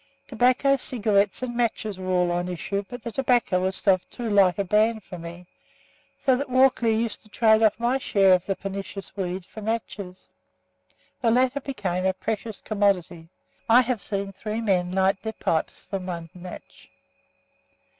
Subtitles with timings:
[0.27, 4.63] Tobacco, cigarettes and matches were on issue, but the tobacco was of too light a
[4.63, 5.45] brand for me,
[6.17, 10.27] so that Walkley used to trade off my share of the pernicious weed for matches.
[11.21, 13.29] The latter became a precious commodity.
[13.69, 16.89] I have seen three men light their pipes from one match.